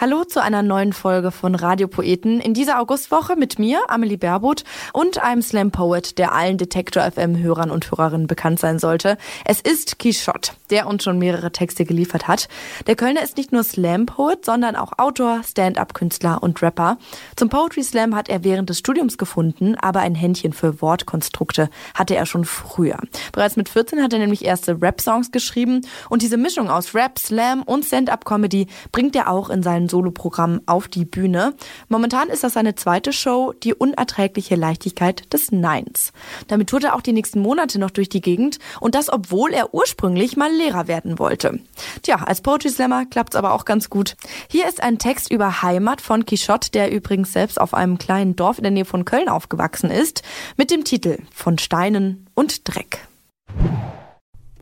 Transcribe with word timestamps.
Hallo 0.00 0.24
zu 0.24 0.40
einer 0.40 0.62
neuen 0.62 0.94
Folge 0.94 1.30
von 1.30 1.54
Radiopoeten. 1.54 2.40
In 2.40 2.54
dieser 2.54 2.80
Augustwoche 2.80 3.36
mit 3.36 3.58
mir, 3.58 3.80
Amelie 3.88 4.16
Berbot, 4.16 4.64
und 4.94 5.22
einem 5.22 5.42
Slam 5.42 5.72
Poet, 5.72 6.16
der 6.16 6.32
allen 6.32 6.56
Detektor 6.56 7.02
FM 7.02 7.36
Hörern 7.36 7.70
und 7.70 7.90
Hörerinnen 7.90 8.26
bekannt 8.26 8.60
sein 8.60 8.78
sollte. 8.78 9.18
Es 9.44 9.60
ist 9.60 9.98
Quichotte, 9.98 10.52
der 10.70 10.86
uns 10.86 11.04
schon 11.04 11.18
mehrere 11.18 11.52
Texte 11.52 11.84
geliefert 11.84 12.28
hat. 12.28 12.48
Der 12.86 12.96
Kölner 12.96 13.22
ist 13.22 13.36
nicht 13.36 13.52
nur 13.52 13.62
Slam 13.62 14.06
Poet, 14.06 14.46
sondern 14.46 14.74
auch 14.74 14.92
Autor, 14.96 15.42
Stand-up-Künstler 15.46 16.42
und 16.42 16.62
Rapper. 16.62 16.96
Zum 17.36 17.50
Poetry 17.50 17.82
Slam 17.82 18.16
hat 18.16 18.30
er 18.30 18.42
während 18.42 18.70
des 18.70 18.78
Studiums 18.78 19.18
gefunden, 19.18 19.74
aber 19.74 20.00
ein 20.00 20.14
Händchen 20.14 20.54
für 20.54 20.80
Wortkonstrukte 20.80 21.68
hatte 21.92 22.16
er 22.16 22.24
schon 22.24 22.46
früher. 22.46 22.96
Bereits 23.32 23.56
mit 23.56 23.68
14 23.68 24.02
hat 24.02 24.14
er 24.14 24.18
nämlich 24.18 24.46
erste 24.46 24.80
Rap-Songs 24.80 25.30
geschrieben 25.30 25.82
und 26.08 26.22
diese 26.22 26.38
Mischung 26.38 26.70
aus 26.70 26.94
Rap, 26.94 27.18
Slam 27.18 27.60
und 27.60 27.84
Stand-up-Comedy 27.84 28.66
bringt 28.92 29.14
er 29.14 29.30
auch 29.30 29.50
in 29.50 29.62
seinen 29.62 29.89
Soloprogramm 29.90 30.62
auf 30.66 30.88
die 30.88 31.04
Bühne. 31.04 31.54
Momentan 31.88 32.28
ist 32.28 32.44
das 32.44 32.54
seine 32.54 32.74
zweite 32.74 33.12
Show, 33.12 33.52
die 33.62 33.74
unerträgliche 33.74 34.54
Leichtigkeit 34.54 35.32
des 35.32 35.52
Neins. 35.52 36.12
Damit 36.48 36.70
tourt 36.70 36.84
er 36.84 36.94
auch 36.94 37.02
die 37.02 37.12
nächsten 37.12 37.40
Monate 37.40 37.78
noch 37.78 37.90
durch 37.90 38.08
die 38.08 38.20
Gegend 38.20 38.58
und 38.80 38.94
das, 38.94 39.12
obwohl 39.12 39.52
er 39.52 39.74
ursprünglich 39.74 40.36
mal 40.36 40.50
Lehrer 40.50 40.88
werden 40.88 41.18
wollte. 41.18 41.60
Tja, 42.02 42.16
als 42.16 42.40
Poetry 42.40 42.70
Slammer 42.70 43.04
klappt's 43.06 43.36
aber 43.36 43.52
auch 43.52 43.64
ganz 43.64 43.90
gut. 43.90 44.16
Hier 44.48 44.68
ist 44.68 44.82
ein 44.82 44.98
Text 44.98 45.30
über 45.30 45.62
Heimat 45.62 46.00
von 46.00 46.24
Quichotte, 46.24 46.70
der 46.70 46.90
übrigens 46.90 47.32
selbst 47.32 47.60
auf 47.60 47.74
einem 47.74 47.98
kleinen 47.98 48.36
Dorf 48.36 48.58
in 48.58 48.64
der 48.64 48.70
Nähe 48.70 48.84
von 48.84 49.04
Köln 49.04 49.28
aufgewachsen 49.28 49.90
ist, 49.90 50.22
mit 50.56 50.70
dem 50.70 50.84
Titel 50.84 51.18
Von 51.32 51.58
Steinen 51.58 52.26
und 52.34 52.68
Dreck. 52.68 53.06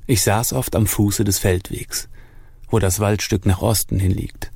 Ich 0.06 0.22
saß 0.22 0.54
oft 0.54 0.74
am 0.74 0.86
Fuße 0.86 1.24
des 1.24 1.38
Feldwegs, 1.38 2.08
wo 2.70 2.78
das 2.78 2.98
Waldstück 2.98 3.44
nach 3.44 3.60
Osten 3.60 3.98
hinliegt 3.98 4.47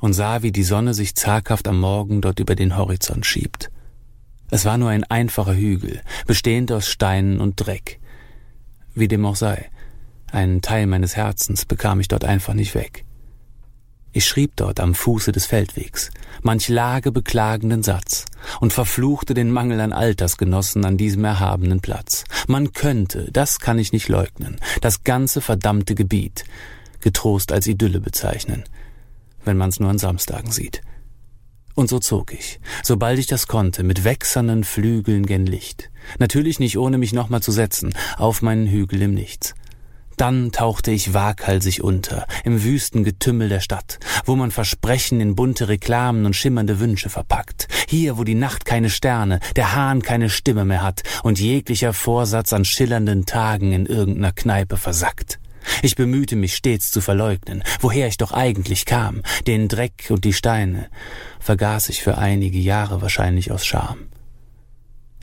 und 0.00 0.12
sah, 0.12 0.42
wie 0.42 0.52
die 0.52 0.62
Sonne 0.62 0.94
sich 0.94 1.14
zaghaft 1.14 1.68
am 1.68 1.80
Morgen 1.80 2.20
dort 2.20 2.40
über 2.40 2.54
den 2.54 2.76
Horizont 2.76 3.26
schiebt. 3.26 3.70
Es 4.50 4.64
war 4.64 4.78
nur 4.78 4.90
ein 4.90 5.04
einfacher 5.04 5.54
Hügel, 5.54 6.00
bestehend 6.26 6.70
aus 6.70 6.88
Steinen 6.88 7.40
und 7.40 7.56
Dreck. 7.56 7.98
Wie 8.94 9.08
dem 9.08 9.26
auch 9.26 9.36
sei, 9.36 9.70
einen 10.30 10.62
Teil 10.62 10.86
meines 10.86 11.16
Herzens 11.16 11.64
bekam 11.64 12.00
ich 12.00 12.08
dort 12.08 12.24
einfach 12.24 12.54
nicht 12.54 12.74
weg. 12.74 13.04
Ich 14.12 14.24
schrieb 14.24 14.52
dort 14.56 14.80
am 14.80 14.94
Fuße 14.94 15.32
des 15.32 15.46
Feldwegs 15.46 16.10
manch 16.42 16.68
Lage 16.68 17.12
beklagenden 17.12 17.82
Satz 17.82 18.24
und 18.60 18.72
verfluchte 18.72 19.34
den 19.34 19.50
Mangel 19.50 19.80
an 19.80 19.92
Altersgenossen 19.92 20.84
an 20.84 20.96
diesem 20.96 21.24
erhabenen 21.24 21.80
Platz. 21.80 22.24
Man 22.46 22.72
könnte, 22.72 23.28
das 23.32 23.58
kann 23.58 23.78
ich 23.78 23.92
nicht 23.92 24.08
leugnen, 24.08 24.58
das 24.80 25.04
ganze 25.04 25.40
verdammte 25.40 25.94
Gebiet 25.94 26.44
getrost 27.00 27.52
als 27.52 27.66
Idylle 27.66 28.00
bezeichnen, 28.00 28.64
wenn 29.46 29.56
man's 29.56 29.80
nur 29.80 29.90
an 29.90 29.98
Samstagen 29.98 30.52
sieht. 30.52 30.82
Und 31.74 31.90
so 31.90 31.98
zog 31.98 32.32
ich, 32.32 32.58
sobald 32.82 33.18
ich 33.18 33.26
das 33.26 33.46
konnte, 33.48 33.82
mit 33.82 34.02
wächsernen 34.02 34.64
Flügeln 34.64 35.26
gen 35.26 35.44
Licht, 35.44 35.90
natürlich 36.18 36.58
nicht 36.58 36.78
ohne 36.78 36.96
mich 36.96 37.12
nochmal 37.12 37.42
zu 37.42 37.52
setzen, 37.52 37.94
auf 38.16 38.40
meinen 38.40 38.66
Hügel 38.66 39.02
im 39.02 39.14
Nichts. 39.14 39.54
Dann 40.16 40.50
tauchte 40.50 40.90
ich 40.90 41.12
waghalsig 41.12 41.82
unter, 41.82 42.26
im 42.44 42.64
wüsten 42.64 43.04
Getümmel 43.04 43.50
der 43.50 43.60
Stadt, 43.60 43.98
wo 44.24 44.34
man 44.34 44.50
Versprechen 44.50 45.20
in 45.20 45.36
bunte 45.36 45.68
Reklamen 45.68 46.24
und 46.24 46.34
schimmernde 46.34 46.80
Wünsche 46.80 47.10
verpackt. 47.10 47.68
Hier, 47.86 48.16
wo 48.16 48.24
die 48.24 48.34
Nacht 48.34 48.64
keine 48.64 48.88
Sterne, 48.88 49.40
der 49.56 49.74
Hahn 49.74 50.00
keine 50.00 50.30
Stimme 50.30 50.64
mehr 50.64 50.82
hat 50.82 51.02
und 51.22 51.38
jeglicher 51.38 51.92
Vorsatz 51.92 52.54
an 52.54 52.64
schillernden 52.64 53.26
Tagen 53.26 53.72
in 53.72 53.84
irgendeiner 53.84 54.32
Kneipe 54.32 54.78
versackt. 54.78 55.38
Ich 55.82 55.96
bemühte 55.96 56.36
mich 56.36 56.56
stets 56.56 56.90
zu 56.90 57.00
verleugnen, 57.00 57.62
woher 57.80 58.08
ich 58.08 58.16
doch 58.16 58.32
eigentlich 58.32 58.84
kam, 58.84 59.22
den 59.46 59.68
Dreck 59.68 60.06
und 60.10 60.24
die 60.24 60.32
Steine, 60.32 60.88
vergaß 61.40 61.88
ich 61.88 62.02
für 62.02 62.18
einige 62.18 62.58
Jahre 62.58 63.02
wahrscheinlich 63.02 63.50
aus 63.52 63.66
Scham. 63.66 64.08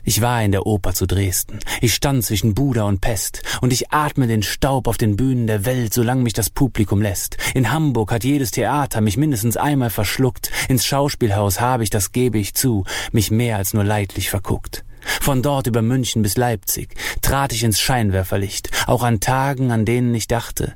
Ich 0.06 0.20
war 0.20 0.42
in 0.42 0.52
der 0.52 0.66
Oper 0.66 0.92
zu 0.92 1.06
Dresden. 1.06 1.60
Ich 1.80 1.94
stand 1.94 2.22
zwischen 2.24 2.54
Buda 2.54 2.84
und 2.84 3.00
Pest 3.00 3.42
und 3.62 3.72
ich 3.72 3.90
atme 3.90 4.26
den 4.26 4.42
Staub 4.42 4.86
auf 4.86 4.98
den 4.98 5.16
Bühnen 5.16 5.46
der 5.46 5.64
Welt, 5.64 5.94
solange 5.94 6.22
mich 6.22 6.34
das 6.34 6.50
Publikum 6.50 7.00
lässt. 7.00 7.38
In 7.54 7.72
Hamburg 7.72 8.12
hat 8.12 8.22
jedes 8.22 8.50
Theater 8.50 9.00
mich 9.00 9.16
mindestens 9.16 9.56
einmal 9.56 9.88
verschluckt. 9.88 10.50
Ins 10.68 10.84
Schauspielhaus 10.84 11.60
habe 11.60 11.84
ich, 11.84 11.90
das 11.90 12.12
gebe 12.12 12.38
ich 12.38 12.52
zu, 12.52 12.84
mich 13.12 13.30
mehr 13.30 13.56
als 13.56 13.72
nur 13.72 13.84
leidlich 13.84 14.28
verguckt. 14.28 14.84
Von 15.20 15.42
dort 15.42 15.66
über 15.66 15.82
München 15.82 16.22
bis 16.22 16.36
Leipzig 16.36 16.94
trat 17.22 17.52
ich 17.52 17.64
ins 17.64 17.80
Scheinwerferlicht, 17.80 18.70
auch 18.86 19.02
an 19.02 19.20
Tagen, 19.20 19.70
an 19.70 19.84
denen 19.84 20.14
ich 20.14 20.28
dachte, 20.28 20.74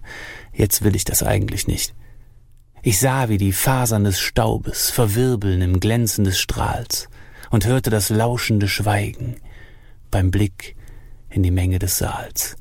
jetzt 0.53 0.83
will 0.83 0.97
ich 0.97 1.05
das 1.05 1.23
eigentlich 1.23 1.67
nicht. 1.67 1.95
Ich 2.83 2.99
sah, 2.99 3.29
wie 3.29 3.39
die 3.39 3.53
Fasern 3.53 4.05
des 4.05 4.21
Staubes 4.21 4.91
verwirbeln 4.91 5.61
im 5.63 5.81
Glänzen 5.81 6.25
des 6.25 6.39
Strahls 6.39 7.09
und 7.51 7.67
hörte 7.67 7.91
das 7.91 8.09
lauschende 8.09 8.69
Schweigen 8.69 9.37
beim 10.11 10.31
Blick 10.31 10.77
in 11.29 11.43
die 11.43 11.51
Menge 11.51 11.79
des 11.79 11.99
Saals. 11.99 12.57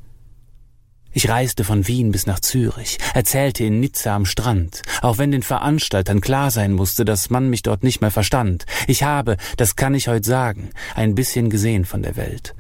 Ich 1.12 1.30
reiste 1.30 1.64
von 1.64 1.88
Wien 1.88 2.12
bis 2.12 2.28
nach 2.28 2.40
Zürich, 2.40 2.98
erzählte 3.14 3.64
in 3.64 3.80
Nizza 3.80 4.16
am 4.16 4.26
Strand, 4.26 4.82
auch 5.02 5.18
wenn 5.18 5.32
den 5.32 5.42
Veranstaltern 5.42 6.22
klar 6.22 6.52
sein 6.52 6.74
musste, 6.74 7.06
dass 7.06 7.30
man 7.30 7.50
mich 7.50 7.64
dort 7.64 7.84
nicht 7.84 8.02
mehr 8.02 8.12
verstand. 8.12 8.66
Ich 8.88 9.04
habe, 9.04 9.38
das 9.56 9.76
kann 9.76 9.96
ich 9.96 10.08
heute 10.08 10.28
sagen, 10.28 10.70
ein 10.96 11.16
bisschen 11.16 11.50
gesehen 11.50 11.86
von 11.86 12.04
der 12.04 12.16
Welt. 12.18 12.54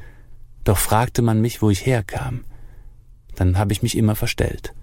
Doch 0.63 0.77
fragte 0.77 1.21
man 1.21 1.39
mich, 1.39 1.61
wo 1.61 1.69
ich 1.69 1.85
herkam. 1.85 2.45
Dann 3.35 3.57
habe 3.57 3.73
ich 3.73 3.83
mich 3.83 3.95
immer 3.95 4.15
verstellt. 4.15 4.73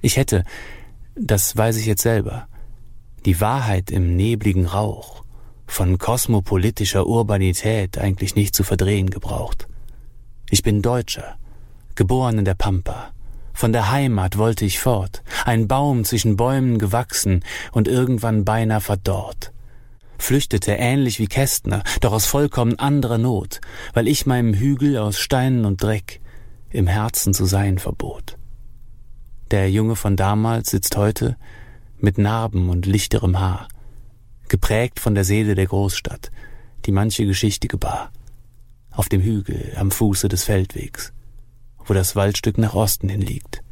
Ich 0.00 0.16
hätte, 0.16 0.44
das 1.14 1.56
weiß 1.56 1.76
ich 1.76 1.86
jetzt 1.86 2.02
selber, 2.02 2.48
die 3.24 3.40
Wahrheit 3.40 3.90
im 3.90 4.16
nebligen 4.16 4.66
Rauch 4.66 5.24
von 5.66 5.98
kosmopolitischer 5.98 7.06
Urbanität 7.06 7.98
eigentlich 7.98 8.34
nicht 8.34 8.54
zu 8.54 8.64
verdrehen 8.64 9.10
gebraucht. 9.10 9.68
Ich 10.50 10.62
bin 10.62 10.82
Deutscher, 10.82 11.36
geboren 12.00 12.38
in 12.38 12.46
der 12.46 12.54
Pampa. 12.54 13.12
Von 13.52 13.74
der 13.74 13.90
Heimat 13.90 14.38
wollte 14.38 14.64
ich 14.64 14.78
fort, 14.78 15.22
ein 15.44 15.68
Baum 15.68 16.04
zwischen 16.04 16.34
Bäumen 16.34 16.78
gewachsen 16.78 17.44
und 17.72 17.88
irgendwann 17.88 18.46
beinahe 18.46 18.80
verdorrt. 18.80 19.52
Flüchtete 20.16 20.72
ähnlich 20.72 21.18
wie 21.18 21.26
Kästner, 21.26 21.82
doch 22.00 22.12
aus 22.14 22.24
vollkommen 22.24 22.78
anderer 22.78 23.18
Not, 23.18 23.60
weil 23.92 24.08
ich 24.08 24.24
meinem 24.24 24.54
Hügel 24.54 24.96
aus 24.96 25.18
Steinen 25.18 25.66
und 25.66 25.82
Dreck 25.82 26.22
im 26.70 26.86
Herzen 26.86 27.34
zu 27.34 27.44
sein 27.44 27.76
verbot. 27.76 28.38
Der 29.50 29.70
Junge 29.70 29.94
von 29.94 30.16
damals 30.16 30.70
sitzt 30.70 30.96
heute 30.96 31.36
mit 31.98 32.16
Narben 32.16 32.70
und 32.70 32.86
lichterem 32.86 33.38
Haar, 33.40 33.68
geprägt 34.48 35.00
von 35.00 35.14
der 35.14 35.24
Seele 35.24 35.54
der 35.54 35.66
Großstadt, 35.66 36.30
die 36.86 36.92
manche 36.92 37.26
Geschichte 37.26 37.68
gebar, 37.68 38.10
auf 38.90 39.10
dem 39.10 39.20
Hügel 39.20 39.74
am 39.76 39.90
Fuße 39.90 40.28
des 40.28 40.44
Feldwegs 40.44 41.12
wo 41.84 41.94
das 41.94 42.16
Waldstück 42.16 42.58
nach 42.58 42.74
Osten 42.74 43.08
hin 43.08 43.20
liegt, 43.20 43.62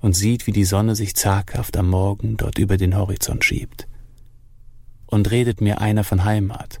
und 0.00 0.14
sieht, 0.14 0.46
wie 0.46 0.52
die 0.52 0.64
Sonne 0.64 0.96
sich 0.96 1.14
zaghaft 1.14 1.76
am 1.76 1.88
Morgen 1.88 2.36
dort 2.36 2.58
über 2.58 2.76
den 2.76 2.96
Horizont 2.96 3.44
schiebt. 3.44 3.86
Und 5.06 5.30
redet 5.30 5.60
mir 5.60 5.80
einer 5.80 6.04
von 6.04 6.24
Heimat, 6.24 6.80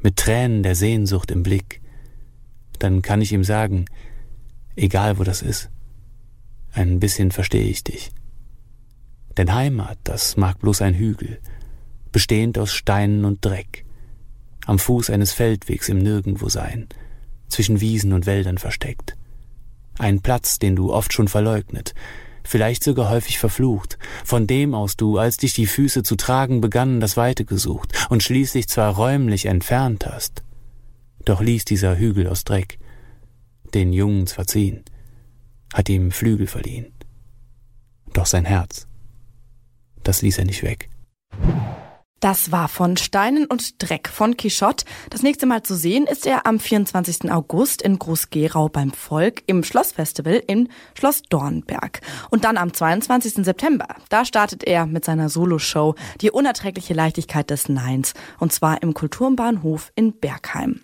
mit 0.00 0.16
Tränen 0.16 0.62
der 0.62 0.74
Sehnsucht 0.74 1.30
im 1.30 1.42
Blick, 1.42 1.80
dann 2.78 3.02
kann 3.02 3.20
ich 3.20 3.32
ihm 3.32 3.44
sagen, 3.44 3.86
egal 4.76 5.18
wo 5.18 5.24
das 5.24 5.42
ist, 5.42 5.70
ein 6.72 7.00
bisschen 7.00 7.30
verstehe 7.30 7.64
ich 7.64 7.84
dich. 7.84 8.12
Denn 9.36 9.54
Heimat, 9.54 9.98
das 10.04 10.36
mag 10.36 10.58
bloß 10.58 10.82
ein 10.82 10.94
Hügel, 10.94 11.40
bestehend 12.12 12.58
aus 12.58 12.72
Steinen 12.72 13.24
und 13.24 13.44
Dreck, 13.44 13.84
am 14.66 14.78
Fuß 14.78 15.10
eines 15.10 15.32
Feldwegs 15.32 15.88
im 15.88 15.98
Nirgendwo 15.98 16.48
sein, 16.48 16.88
zwischen 17.48 17.80
Wiesen 17.80 18.12
und 18.12 18.26
Wäldern 18.26 18.58
versteckt. 18.58 19.16
Ein 19.98 20.20
Platz, 20.20 20.58
den 20.58 20.76
du 20.76 20.92
oft 20.92 21.12
schon 21.12 21.28
verleugnet, 21.28 21.94
vielleicht 22.44 22.82
sogar 22.82 23.10
häufig 23.10 23.38
verflucht, 23.38 23.98
von 24.24 24.46
dem 24.46 24.74
aus 24.74 24.96
du, 24.96 25.18
als 25.18 25.36
dich 25.36 25.52
die 25.52 25.66
Füße 25.66 26.02
zu 26.02 26.16
tragen 26.16 26.60
begannen, 26.60 27.00
das 27.00 27.16
Weite 27.16 27.44
gesucht 27.44 27.92
und 28.08 28.22
schließlich 28.22 28.68
zwar 28.68 28.94
räumlich 28.94 29.46
entfernt 29.46 30.06
hast, 30.06 30.42
doch 31.24 31.40
ließ 31.40 31.64
dieser 31.64 31.98
Hügel 31.98 32.28
aus 32.28 32.44
Dreck 32.44 32.78
den 33.74 33.92
Jungen 33.92 34.26
zwar 34.26 34.46
ziehen, 34.46 34.82
hat 35.74 35.88
ihm 35.90 36.10
Flügel 36.10 36.46
verliehen, 36.46 36.92
doch 38.14 38.26
sein 38.26 38.46
Herz, 38.46 38.86
das 40.02 40.22
ließ 40.22 40.38
er 40.38 40.46
nicht 40.46 40.62
weg. 40.62 40.88
Das 42.20 42.50
war 42.50 42.68
von 42.68 42.96
Steinen 42.96 43.46
und 43.46 43.80
Dreck 43.82 44.08
von 44.08 44.36
Quichotte. 44.36 44.84
Das 45.10 45.22
nächste 45.22 45.46
Mal 45.46 45.62
zu 45.62 45.76
sehen 45.76 46.06
ist 46.06 46.26
er 46.26 46.46
am 46.46 46.58
24. 46.58 47.30
August 47.30 47.80
in 47.80 47.98
Groß-Gerau 47.98 48.68
beim 48.68 48.92
Volk 48.92 49.42
im 49.46 49.62
Schlossfestival 49.62 50.42
in 50.46 50.68
Schloss 50.98 51.22
Dornberg. 51.22 52.00
Und 52.30 52.44
dann 52.44 52.56
am 52.56 52.72
22. 52.72 53.44
September, 53.44 53.86
da 54.08 54.24
startet 54.24 54.64
er 54.64 54.86
mit 54.86 55.04
seiner 55.04 55.28
Soloshow 55.28 55.94
Die 56.20 56.32
unerträgliche 56.32 56.94
Leichtigkeit 56.94 57.50
des 57.50 57.68
Neins. 57.68 58.14
Und 58.38 58.52
zwar 58.52 58.82
im 58.82 58.94
Kulturbahnhof 58.94 59.92
in 59.94 60.18
Bergheim. 60.18 60.80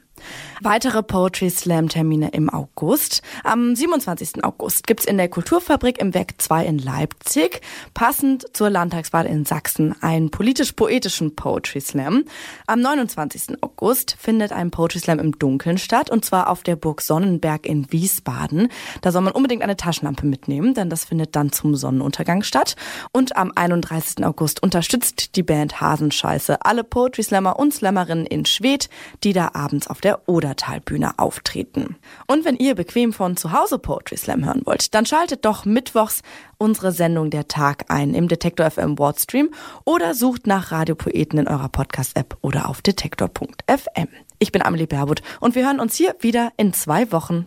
Weitere 0.60 1.02
Poetry 1.02 1.50
Slam 1.50 1.88
Termine 1.88 2.30
im 2.30 2.48
August. 2.48 3.22
Am 3.42 3.74
27. 3.74 4.44
August 4.44 4.86
gibt's 4.86 5.04
in 5.04 5.16
der 5.16 5.28
Kulturfabrik 5.28 5.98
im 6.00 6.14
Werk 6.14 6.34
2 6.38 6.64
in 6.66 6.78
Leipzig, 6.78 7.60
passend 7.92 8.46
zur 8.56 8.70
Landtagswahl 8.70 9.26
in 9.26 9.44
Sachsen, 9.44 9.94
einen 10.02 10.30
politisch-poetischen 10.30 11.36
Poetry 11.36 11.80
Slam. 11.80 12.24
Am 12.66 12.80
29. 12.80 13.62
August 13.62 14.16
findet 14.18 14.52
ein 14.52 14.70
Poetry 14.70 15.00
Slam 15.00 15.18
im 15.18 15.38
Dunkeln 15.38 15.78
statt, 15.78 16.10
und 16.10 16.24
zwar 16.24 16.48
auf 16.48 16.62
der 16.62 16.76
Burg 16.76 17.00
Sonnenberg 17.00 17.66
in 17.66 17.90
Wiesbaden. 17.92 18.68
Da 19.02 19.12
soll 19.12 19.22
man 19.22 19.32
unbedingt 19.32 19.62
eine 19.62 19.76
Taschenlampe 19.76 20.26
mitnehmen, 20.26 20.74
denn 20.74 20.90
das 20.90 21.04
findet 21.04 21.36
dann 21.36 21.52
zum 21.52 21.74
Sonnenuntergang 21.74 22.42
statt. 22.42 22.76
Und 23.12 23.36
am 23.36 23.52
31. 23.54 24.24
August 24.24 24.62
unterstützt 24.62 25.36
die 25.36 25.42
Band 25.42 25.80
Hasenscheiße 25.80 26.64
alle 26.64 26.84
Poetry 26.84 27.22
Slammer 27.22 27.58
und 27.58 27.74
Slammerinnen 27.74 28.26
in 28.26 28.44
Schwedt, 28.46 28.88
die 29.22 29.32
da 29.32 29.50
abends 29.54 29.88
auf 29.88 30.00
der 30.14 30.28
Odertalbühne 30.28 31.18
auftreten. 31.18 31.96
Und 32.26 32.44
wenn 32.44 32.56
ihr 32.56 32.74
bequem 32.74 33.12
von 33.12 33.36
zu 33.36 33.52
Hause 33.52 33.78
Poetry 33.78 34.16
Slam 34.16 34.44
hören 34.44 34.62
wollt, 34.64 34.94
dann 34.94 35.06
schaltet 35.06 35.44
doch 35.44 35.64
mittwochs 35.64 36.22
unsere 36.58 36.92
Sendung 36.92 37.30
Der 37.30 37.48
Tag 37.48 37.86
ein 37.88 38.14
im 38.14 38.28
Detektor 38.28 38.70
FM 38.70 38.98
Wordstream 38.98 39.50
oder 39.84 40.14
sucht 40.14 40.46
nach 40.46 40.70
Radiopoeten 40.70 41.38
in 41.38 41.48
eurer 41.48 41.68
Podcast-App 41.68 42.36
oder 42.42 42.68
auf 42.68 42.80
detektor.fm. 42.82 44.08
Ich 44.38 44.52
bin 44.52 44.62
Amelie 44.62 44.86
Berbut 44.86 45.22
und 45.40 45.54
wir 45.54 45.66
hören 45.66 45.80
uns 45.80 45.96
hier 45.96 46.14
wieder 46.20 46.52
in 46.56 46.72
zwei 46.72 47.10
Wochen. 47.12 47.46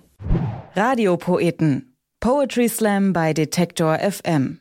Radiopoeten. 0.76 1.96
Poetry 2.20 2.68
Slam 2.68 3.14
bei 3.14 3.34
Detektor 3.34 3.98
FM. 4.00 4.60